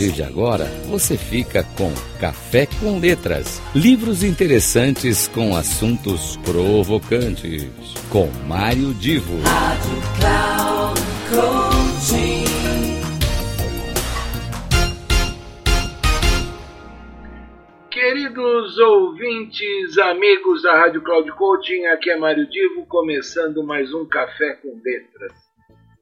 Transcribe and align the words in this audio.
partir 0.00 0.12
de 0.12 0.22
agora, 0.22 0.64
você 0.88 1.16
fica 1.16 1.62
com 1.76 1.92
Café 2.18 2.66
com 2.80 2.98
Letras. 2.98 3.60
Livros 3.74 4.24
interessantes 4.24 5.28
com 5.28 5.54
assuntos 5.54 6.38
provocantes. 6.38 7.68
Com 8.08 8.26
Mário 8.46 8.94
Divo. 8.94 9.38
Rádio 9.42 10.00
Cloud 10.18 11.00
Coaching. 11.28 12.44
Queridos 17.90 18.78
ouvintes, 18.78 19.98
amigos 19.98 20.62
da 20.62 20.80
Rádio 20.80 21.02
Cloud 21.02 21.30
Coaching, 21.32 21.84
aqui 21.86 22.10
é 22.10 22.16
Mário 22.16 22.48
Divo, 22.48 22.86
começando 22.86 23.62
mais 23.62 23.92
um 23.92 24.06
Café 24.06 24.54
com 24.62 24.80
Letras. 24.82 25.49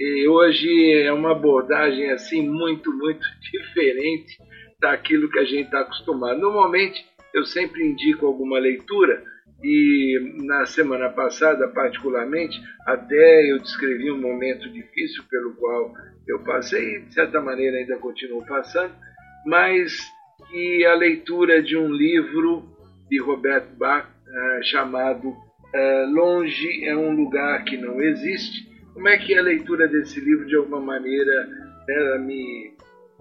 E 0.00 0.26
hoje 0.26 0.94
é 1.02 1.12
uma 1.12 1.32
abordagem 1.32 2.10
assim 2.10 2.48
muito, 2.48 2.90
muito 2.90 3.20
diferente 3.52 4.38
daquilo 4.80 5.30
que 5.30 5.38
a 5.38 5.44
gente 5.44 5.64
está 5.64 5.80
acostumado. 5.80 6.40
Normalmente 6.40 7.04
eu 7.34 7.44
sempre 7.44 7.84
indico 7.84 8.24
alguma 8.24 8.58
leitura 8.58 9.22
e 9.62 10.38
na 10.42 10.64
semana 10.64 11.10
passada, 11.10 11.68
particularmente, 11.68 12.58
até 12.86 13.52
eu 13.52 13.58
descrevi 13.58 14.10
um 14.10 14.18
momento 14.18 14.70
difícil 14.70 15.22
pelo 15.28 15.54
qual 15.56 15.92
eu 16.26 16.42
passei 16.44 16.96
e 16.96 17.00
de 17.00 17.12
certa 17.12 17.38
maneira 17.38 17.76
ainda 17.76 17.98
continuo 17.98 18.42
passando, 18.46 18.94
mas 19.44 19.98
que 20.50 20.82
a 20.86 20.94
leitura 20.94 21.62
de 21.62 21.76
um 21.76 21.92
livro 21.92 22.64
de 23.10 23.20
Roberto 23.20 23.76
Bach 23.76 24.06
uh, 24.06 24.64
chamado 24.64 25.28
uh, 25.28 26.10
Longe 26.10 26.86
é 26.86 26.96
um 26.96 27.14
lugar 27.14 27.62
que 27.64 27.76
não 27.76 28.00
existe 28.00 28.69
como 28.94 29.08
é 29.08 29.18
que 29.18 29.36
a 29.36 29.42
leitura 29.42 29.88
desse 29.88 30.20
livro, 30.20 30.46
de 30.46 30.56
alguma 30.56 30.80
maneira, 30.80 31.48
ela 31.88 32.18
me, 32.18 32.72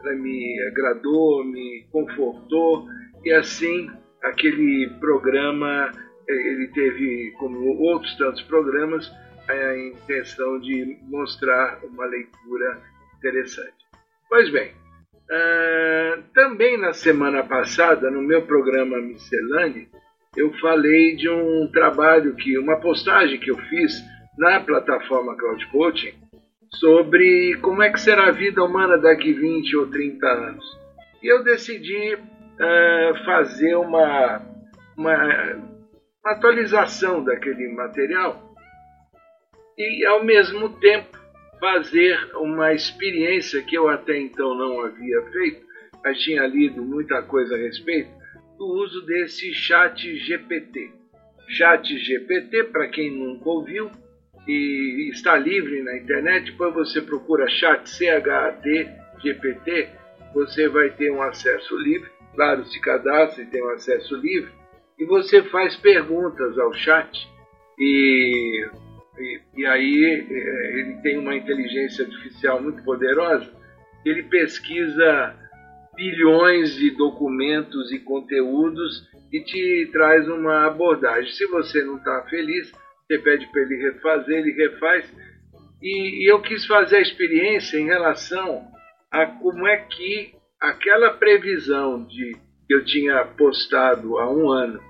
ela 0.00 0.14
me 0.14 0.60
agradou, 0.68 1.44
me 1.44 1.86
confortou, 1.90 2.86
e 3.24 3.32
assim 3.32 3.90
aquele 4.22 4.90
programa, 5.00 5.90
eh, 6.28 6.32
ele 6.32 6.68
teve, 6.68 7.32
como 7.38 7.78
outros 7.78 8.16
tantos 8.16 8.42
programas, 8.42 9.10
a 9.48 9.76
intenção 9.76 10.58
de 10.60 10.96
mostrar 11.02 11.80
uma 11.84 12.06
leitura 12.06 12.80
interessante. 13.18 13.74
Pois 14.28 14.50
bem, 14.50 14.70
uh, 14.70 16.22
também 16.34 16.78
na 16.78 16.92
semana 16.92 17.44
passada, 17.44 18.10
no 18.10 18.22
meu 18.22 18.42
programa 18.42 18.98
Miscelânea, 18.98 19.86
eu 20.36 20.52
falei 20.54 21.14
de 21.14 21.28
um 21.28 21.70
trabalho 21.72 22.34
que, 22.34 22.58
uma 22.58 22.80
postagem 22.80 23.38
que 23.38 23.50
eu 23.50 23.56
fiz 23.56 24.02
na 24.38 24.60
plataforma 24.60 25.36
Cloud 25.36 25.66
Coaching 25.68 26.14
sobre 26.74 27.56
como 27.62 27.82
é 27.82 27.90
que 27.90 28.00
será 28.00 28.28
a 28.28 28.32
vida 28.32 28.62
humana 28.62 28.98
daqui 28.98 29.32
20 29.32 29.76
ou 29.76 29.86
30 29.86 30.26
anos. 30.26 30.64
E 31.22 31.26
eu 31.26 31.42
decidi 31.42 32.14
uh, 32.14 33.24
fazer 33.24 33.76
uma, 33.76 34.42
uma, 34.96 35.16
uma 36.22 36.32
atualização 36.32 37.22
daquele 37.24 37.68
material 37.68 38.54
e, 39.78 40.04
ao 40.06 40.24
mesmo 40.24 40.68
tempo, 40.80 41.18
fazer 41.58 42.18
uma 42.36 42.72
experiência 42.72 43.62
que 43.62 43.76
eu 43.76 43.88
até 43.88 44.18
então 44.18 44.54
não 44.54 44.82
havia 44.82 45.22
feito, 45.32 45.64
mas 46.04 46.18
tinha 46.18 46.46
lido 46.46 46.82
muita 46.82 47.22
coisa 47.22 47.54
a 47.54 47.58
respeito, 47.58 48.10
do 48.58 48.66
uso 48.66 49.04
desse 49.06 49.52
chat 49.54 50.16
GPT. 50.16 50.92
Chat 51.48 51.96
GPT, 51.98 52.64
para 52.64 52.88
quem 52.88 53.10
nunca 53.10 53.48
ouviu, 53.48 53.90
e 54.46 55.10
está 55.12 55.36
livre 55.36 55.82
na 55.82 55.96
internet, 55.96 56.50
depois 56.50 56.74
você 56.74 57.00
procura 57.00 57.48
chat 57.48 57.88
CHAT 57.88 58.64
GPT, 59.22 59.88
você 60.34 60.68
vai 60.68 60.90
ter 60.90 61.10
um 61.10 61.22
acesso 61.22 61.76
livre, 61.78 62.10
claro, 62.34 62.64
se 62.66 62.80
cadastra 62.80 63.42
e 63.42 63.46
tem 63.46 63.62
um 63.62 63.70
acesso 63.70 64.16
livre, 64.16 64.50
e 64.98 65.04
você 65.04 65.42
faz 65.44 65.76
perguntas 65.76 66.58
ao 66.58 66.72
chat 66.74 67.28
e, 67.78 68.66
e, 69.18 69.40
e 69.56 69.66
aí 69.66 70.26
é, 70.30 70.78
ele 70.80 70.94
tem 71.02 71.18
uma 71.18 71.34
inteligência 71.34 72.04
artificial 72.04 72.60
muito 72.60 72.82
poderosa, 72.84 73.50
ele 74.04 74.24
pesquisa 74.24 75.34
bilhões 75.96 76.74
de 76.74 76.90
documentos 76.90 77.92
e 77.92 77.98
conteúdos 78.00 79.08
e 79.32 79.40
te 79.40 79.88
traz 79.92 80.28
uma 80.28 80.66
abordagem. 80.66 81.32
Se 81.32 81.46
você 81.46 81.82
não 81.84 81.96
está 81.96 82.22
feliz, 82.28 82.72
você 83.06 83.18
pede 83.18 83.46
para 83.46 83.62
ele 83.62 83.76
refazer, 83.76 84.38
ele 84.38 84.52
refaz. 84.52 85.12
E, 85.82 86.24
e 86.24 86.30
eu 86.30 86.40
quis 86.40 86.64
fazer 86.66 86.96
a 86.96 87.02
experiência 87.02 87.78
em 87.78 87.84
relação 87.84 88.66
a 89.10 89.26
como 89.26 89.66
é 89.66 89.76
que 89.76 90.34
aquela 90.60 91.12
previsão 91.12 92.04
de 92.04 92.32
que 92.66 92.74
eu 92.74 92.84
tinha 92.84 93.24
postado 93.36 94.18
há 94.18 94.32
um 94.32 94.50
ano 94.50 94.80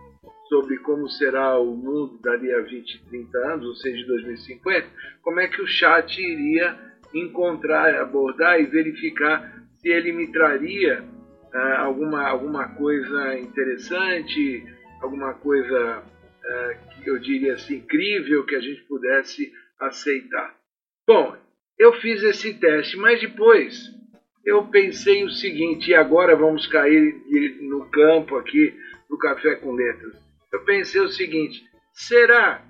sobre 0.49 0.79
como 0.79 1.09
será 1.09 1.59
o 1.59 1.75
mundo 1.75 2.21
dali 2.23 2.53
a 2.53 2.61
20, 2.61 3.07
30 3.09 3.39
anos, 3.39 3.67
ou 3.67 3.75
seja, 3.75 4.07
2050, 4.07 4.87
como 5.23 5.41
é 5.41 5.49
que 5.49 5.61
o 5.61 5.67
chat 5.67 6.17
iria 6.21 6.79
encontrar, 7.13 7.95
abordar 7.97 8.61
e 8.61 8.67
verificar 8.67 9.65
se 9.79 9.89
ele 9.89 10.13
me 10.13 10.31
traria 10.31 11.05
ah, 11.53 11.81
alguma, 11.81 12.29
alguma 12.29 12.69
coisa 12.77 13.39
interessante, 13.39 14.65
alguma 15.03 15.35
coisa 15.35 16.05
é, 16.45 16.79
que 17.03 17.09
eu 17.09 17.19
diria 17.19 17.55
assim, 17.55 17.77
incrível 17.77 18.45
que 18.45 18.55
a 18.55 18.61
gente 18.61 18.83
pudesse 18.83 19.53
aceitar. 19.81 20.55
Bom, 21.07 21.37
eu 21.79 21.93
fiz 21.95 22.23
esse 22.23 22.55
teste, 22.55 22.97
mas 22.97 23.21
depois 23.21 23.91
eu 24.45 24.67
pensei 24.69 25.25
o 25.25 25.31
seguinte, 25.31 25.91
e 25.91 25.95
agora 25.95 26.37
vamos 26.37 26.67
cair 26.67 27.15
no 27.63 27.89
campo 27.91 28.37
aqui 28.37 28.75
do 29.09 29.19
Café 29.19 29.57
com 29.57 29.73
Letras. 29.73 30.15
Eu 30.53 30.65
pensei 30.65 31.01
o 31.01 31.09
seguinte, 31.09 31.63
será 31.93 32.63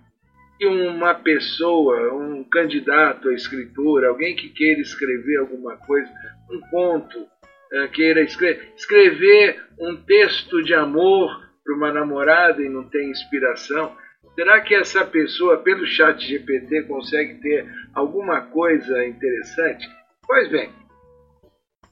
que 0.59 0.67
uma 0.67 1.15
pessoa, 1.15 2.15
um 2.15 2.45
candidato 2.45 3.29
a 3.29 3.35
escritor, 3.35 4.05
alguém 4.05 4.37
que 4.37 4.49
queira 4.51 4.81
escrever 4.81 5.39
alguma 5.39 5.77
coisa, 5.79 6.09
um 6.51 6.61
conto, 6.71 7.27
é, 7.73 7.89
queira 7.89 8.23
escrever, 8.23 8.73
escrever 8.77 9.65
um 9.79 9.97
texto 9.97 10.63
de 10.63 10.75
amor 10.75 11.45
para 11.65 11.75
uma 11.75 11.93
namorada 11.93 12.63
e 12.63 12.69
não 12.69 12.85
tem 12.85 13.11
inspiração? 13.11 13.97
Será 14.35 14.61
que 14.61 14.75
essa 14.75 15.05
pessoa, 15.05 15.59
pelo 15.59 15.87
chat 15.87 16.27
GPT, 16.27 16.83
consegue 16.83 17.41
ter 17.41 17.67
alguma 17.95 18.43
coisa 18.43 19.07
interessante? 19.07 19.89
Pois 20.27 20.51
bem, 20.51 20.71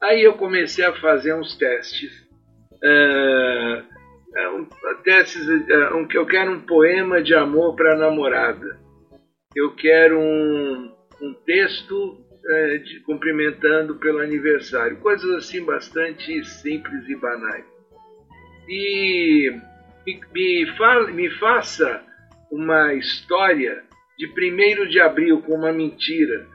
aí 0.03 0.23
eu 0.23 0.35
comecei 0.35 0.85
a 0.85 0.93
fazer 0.95 1.35
uns 1.35 1.57
testes. 1.57 2.11
Uh, 2.83 4.59
um, 4.59 4.69
testes 5.05 5.47
uh, 5.47 5.97
um, 5.97 6.09
eu 6.13 6.27
quero 6.27 6.51
um 6.51 6.61
poema 6.61 7.23
de 7.23 7.35
amor 7.35 7.77
para 7.77 7.95
a 7.95 7.99
namorada. 7.99 8.81
Eu 9.55 9.75
quero 9.77 10.19
um, 10.19 10.93
um 11.21 11.35
texto 11.47 11.95
uh, 11.95 12.79
de, 12.81 13.01
cumprimentando 13.01 13.97
pelo 13.97 14.19
aniversário. 14.19 14.97
Coisas 14.99 15.31
assim 15.37 15.65
bastante 15.65 16.45
simples 16.45 17.09
e 17.09 17.15
banais 17.15 17.72
e 18.69 19.51
me, 20.07 20.21
me, 20.33 20.77
fala, 20.77 21.11
me 21.11 21.31
faça 21.39 22.03
uma 22.51 22.95
história 22.95 23.83
de 24.19 24.27
1 24.27 24.89
de 24.89 25.01
abril 25.01 25.43
com 25.43 25.55
uma 25.55 25.73
mentira. 25.73 26.47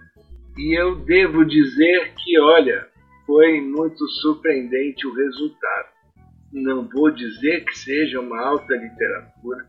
E 0.57 0.79
eu 0.79 0.95
devo 0.95 1.45
dizer 1.45 2.13
que, 2.15 2.39
olha, 2.39 2.87
foi 3.25 3.61
muito 3.61 4.07
surpreendente 4.21 5.05
o 5.05 5.13
resultado. 5.13 5.89
Não 6.51 6.87
vou 6.87 7.11
dizer 7.11 7.65
que 7.65 7.77
seja 7.77 8.19
uma 8.19 8.41
alta 8.41 8.73
literatura, 8.73 9.65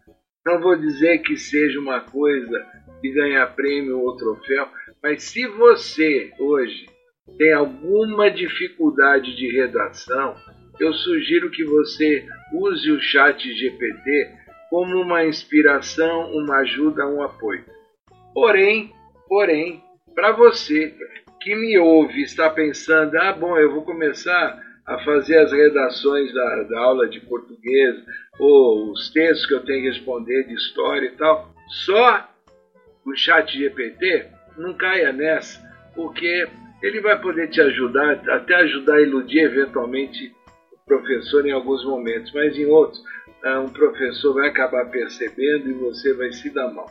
não 0.47 0.61
vou 0.61 0.77
dizer 0.77 1.19
que 1.19 1.37
seja 1.37 1.79
uma 1.81 2.01
coisa 2.01 2.65
de 3.03 3.11
ganhar 3.11 3.55
prêmio 3.55 3.99
ou 3.99 4.17
troféu, 4.17 4.69
mas 5.03 5.25
se 5.25 5.47
você 5.47 6.33
hoje 6.39 6.87
tem 7.37 7.53
alguma 7.53 8.31
dificuldade 8.31 9.37
de 9.37 9.51
redação, 9.53 10.37
eu 10.81 10.93
sugiro 10.93 11.51
que 11.51 11.65
você 11.65 12.25
use 12.53 12.91
o 12.91 13.01
chat 13.01 13.41
GPT 13.53 14.31
como 14.71 15.01
uma 15.01 15.25
inspiração, 15.25 16.33
uma 16.33 16.59
ajuda, 16.59 17.07
um 17.07 17.23
apoio. 17.23 17.65
Porém, 18.35 18.93
porém, 19.27 19.83
para 20.15 20.33
você 20.33 20.95
que 21.41 21.55
me 21.55 21.79
ouve 21.79 22.23
está 22.23 22.51
pensando, 22.51 23.17
ah, 23.17 23.33
bom, 23.33 23.57
eu 23.57 23.73
vou 23.73 23.83
começar 23.83 24.63
a 24.87 24.99
fazer 25.05 25.39
as 25.39 25.53
redações 25.53 26.33
da, 26.33 26.63
da 26.65 26.81
aula 26.81 27.09
de 27.09 27.21
português 27.21 27.97
ou 28.39 28.93
os 28.93 29.11
textos 29.11 29.47
que 29.47 29.55
eu 29.55 29.65
tenho 29.65 29.83
que 29.83 29.89
responder 29.89 30.45
de 30.45 30.55
história 30.55 31.07
e 31.07 31.17
tal, 31.17 31.55
só 31.85 32.29
o 33.05 33.15
chat 33.15 33.57
GPT 33.57 34.27
não 34.57 34.75
caia 34.75 35.13
nessa, 35.13 35.61
porque 35.95 36.49
ele 36.83 37.01
vai 37.01 37.21
poder 37.21 37.49
te 37.49 37.61
ajudar, 37.61 38.21
até 38.31 38.55
ajudar 38.57 38.97
a 38.97 39.03
iludir 39.03 39.41
eventualmente 39.41 40.33
professor 40.89 41.47
em 41.47 41.53
alguns 41.53 41.85
momentos, 41.85 42.33
mas 42.33 42.57
em 42.57 42.67
outros, 42.67 43.01
ah, 43.45 43.61
um 43.61 43.69
professor 43.69 44.35
vai 44.35 44.49
acabar 44.49 44.91
percebendo 44.91 45.71
e 45.71 45.75
você 45.75 46.13
vai 46.15 46.33
se 46.33 46.51
dar 46.51 46.73
mal. 46.73 46.91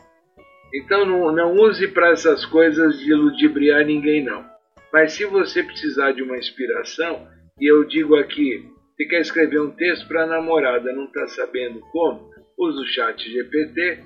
Então 0.74 1.04
não, 1.04 1.32
não 1.32 1.54
use 1.54 1.88
para 1.88 2.10
essas 2.10 2.46
coisas 2.46 2.98
de 2.98 3.12
ludibriar 3.12 3.84
ninguém 3.84 4.24
não. 4.24 4.44
Mas 4.92 5.12
se 5.12 5.26
você 5.26 5.62
precisar 5.62 6.12
de 6.12 6.22
uma 6.22 6.38
inspiração, 6.38 7.26
E 7.60 7.66
eu 7.66 7.84
digo 7.84 8.14
aqui, 8.14 8.64
você 8.96 9.04
quer 9.06 9.20
escrever 9.20 9.60
um 9.60 9.70
texto 9.72 10.06
para 10.06 10.22
a 10.22 10.26
namorada, 10.26 10.92
não 10.92 11.06
está 11.06 11.26
sabendo 11.26 11.80
como? 11.90 12.30
Usa 12.56 12.80
o 12.80 12.86
chat 12.86 13.28
GPT 13.28 13.98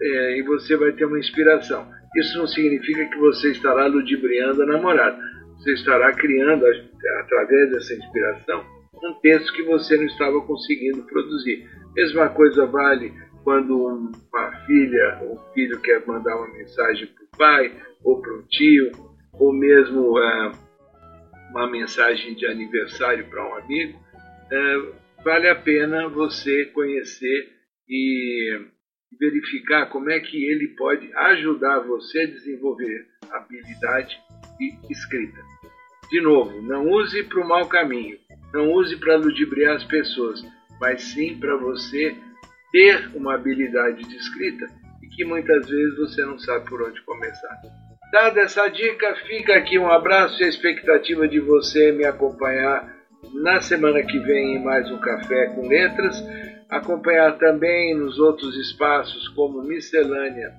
é, 0.00 0.38
e 0.38 0.42
você 0.42 0.76
vai 0.76 0.92
ter 0.92 1.04
uma 1.04 1.18
inspiração. 1.18 1.88
Isso 2.16 2.38
não 2.38 2.46
significa 2.46 3.04
que 3.06 3.18
você 3.18 3.50
estará 3.50 3.86
ludibriando 3.86 4.62
a 4.62 4.66
namorada. 4.66 5.18
Você 5.58 5.72
estará 5.72 6.12
criando, 6.12 6.64
através 7.20 7.70
dessa 7.72 7.94
inspiração, 7.94 8.64
um 9.04 9.14
texto 9.20 9.52
que 9.52 9.62
você 9.62 9.96
não 9.96 10.04
estava 10.04 10.40
conseguindo 10.42 11.02
produzir. 11.02 11.68
Mesma 11.94 12.28
coisa 12.30 12.66
vale 12.66 13.12
quando 13.42 13.76
uma 13.76 14.52
filha 14.66 15.20
ou 15.22 15.34
um 15.34 15.52
filho 15.52 15.80
quer 15.80 16.04
mandar 16.06 16.36
uma 16.36 16.52
mensagem 16.52 17.06
para 17.06 17.24
o 17.24 17.38
pai 17.38 17.82
ou 18.02 18.20
para 18.20 18.34
o 18.34 18.42
tio, 18.48 18.90
ou 19.34 19.52
mesmo 19.52 20.18
é, 20.18 20.52
uma 21.50 21.70
mensagem 21.70 22.34
de 22.34 22.46
aniversário 22.46 23.26
para 23.28 23.46
um 23.46 23.54
amigo, 23.56 23.98
é, 24.50 25.22
vale 25.22 25.48
a 25.48 25.54
pena 25.54 26.08
você 26.08 26.66
conhecer 26.66 27.52
e 27.88 28.60
verificar 29.18 29.86
como 29.86 30.10
é 30.10 30.20
que 30.20 30.44
ele 30.44 30.68
pode 30.76 31.12
ajudar 31.14 31.80
você 31.80 32.20
a 32.22 32.26
desenvolver 32.26 33.06
habilidade 33.30 34.16
de 34.58 34.92
escrita. 34.92 35.40
De 36.10 36.20
novo, 36.20 36.60
não 36.62 36.88
use 36.88 37.22
para 37.24 37.40
o 37.40 37.48
mau 37.48 37.66
caminho, 37.68 38.18
não 38.54 38.72
use 38.72 38.96
para 38.96 39.16
ludibriar 39.16 39.74
as 39.74 39.84
pessoas, 39.84 40.40
mas 40.80 41.02
sim 41.02 41.36
para 41.38 41.56
você 41.56 42.14
ter 42.70 43.10
uma 43.14 43.34
habilidade 43.34 44.04
de 44.04 44.16
escrita 44.16 44.64
e 45.02 45.08
que 45.08 45.24
muitas 45.24 45.68
vezes 45.68 45.96
você 45.96 46.24
não 46.24 46.38
sabe 46.38 46.64
por 46.68 46.80
onde 46.80 47.02
começar. 47.02 47.60
Dada 48.12 48.42
essa 48.42 48.68
dica, 48.68 49.16
fica 49.26 49.56
aqui 49.56 49.76
um 49.76 49.90
abraço 49.90 50.40
e 50.40 50.46
a 50.46 50.48
expectativa 50.48 51.26
de 51.26 51.40
você 51.40 51.90
me 51.90 52.06
acompanhar 52.06 52.94
na 53.32 53.60
semana 53.60 54.02
que 54.04 54.18
vem 54.20 54.56
em 54.56 54.64
mais 54.64 54.88
um 54.88 54.98
Café 54.98 55.46
com 55.46 55.66
Letras. 55.66 56.16
Acompanhar 56.70 57.36
também 57.38 57.96
nos 57.96 58.20
outros 58.20 58.56
espaços, 58.56 59.28
como 59.30 59.62
Miscelânea, 59.62 60.52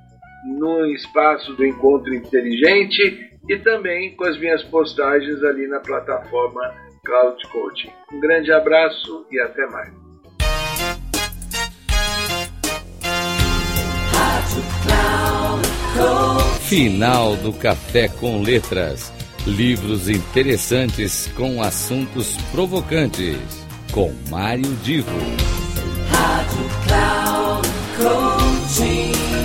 no 0.59 0.85
espaço 0.87 1.53
do 1.53 1.65
Encontro 1.65 2.13
Inteligente 2.13 3.31
e 3.47 3.57
também 3.59 4.15
com 4.17 4.25
as 4.25 4.37
minhas 4.37 4.63
postagens 4.63 5.41
ali 5.43 5.65
na 5.67 5.79
plataforma 5.79 6.61
Cloud 7.05 7.47
Coaching. 7.49 7.91
Um 8.11 8.19
grande 8.19 8.51
abraço 8.51 9.25
e 9.31 9.39
até 9.39 9.65
mais. 9.67 9.93
Final 16.63 17.35
do 17.37 17.53
Café 17.53 18.07
com 18.07 18.41
Letras. 18.41 19.13
Livros 19.45 20.09
interessantes 20.09 21.27
com 21.35 21.61
assuntos 21.61 22.35
provocantes. 22.51 23.37
Com 23.91 24.11
Mário 24.29 24.75
Divo. 24.83 25.11
Rádio 26.09 26.65
Cloud 26.87 27.69
Coaching. 27.97 29.44